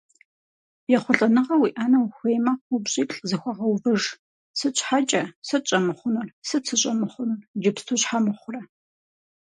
Ехъулӏэныгъэ 0.95 1.55
уиӏэну 1.57 2.03
ухуеймэ, 2.05 2.53
упщӏиплӏ 2.75 3.23
зыхуэвгъэувыж: 3.29 4.03
Сыт 4.57 4.73
Щхьэкӏэ? 4.79 5.23
Сыт 5.47 5.63
щӏэмыхъунур? 5.69 6.27
Сыт 6.47 6.63
сыщӏэмыхъунур? 6.67 7.39
Иджыпсту 7.57 7.97
щхьэ 8.01 8.19
мыхъурэ? 8.23 8.61